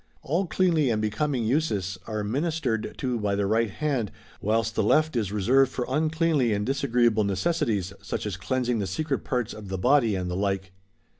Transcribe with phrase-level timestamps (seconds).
[0.23, 4.81] All cleanly and becoming uses are minis tered to by the right hand, whilst the
[4.81, 9.69] left is reserv^ed for uncleanly and disagreeable necessities, such as cleansing the secret parts of
[9.69, 10.71] the body and the like.